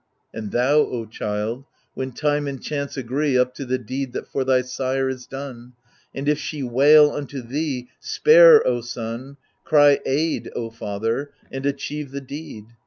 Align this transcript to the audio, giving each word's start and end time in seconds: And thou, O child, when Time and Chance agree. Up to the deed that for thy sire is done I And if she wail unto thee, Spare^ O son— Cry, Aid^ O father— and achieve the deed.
And 0.33 0.49
thou, 0.49 0.77
O 0.79 1.05
child, 1.05 1.63
when 1.93 2.11
Time 2.11 2.47
and 2.47 2.59
Chance 2.59 2.97
agree. 2.97 3.37
Up 3.37 3.53
to 3.53 3.65
the 3.65 3.77
deed 3.77 4.13
that 4.13 4.27
for 4.27 4.43
thy 4.43 4.63
sire 4.63 5.07
is 5.07 5.27
done 5.27 5.73
I 5.77 5.85
And 6.17 6.27
if 6.27 6.39
she 6.39 6.63
wail 6.63 7.11
unto 7.11 7.39
thee, 7.43 7.87
Spare^ 8.01 8.61
O 8.65 8.81
son— 8.81 9.37
Cry, 9.63 9.99
Aid^ 10.07 10.49
O 10.55 10.71
father— 10.71 11.29
and 11.51 11.67
achieve 11.67 12.09
the 12.09 12.19
deed. 12.21 12.65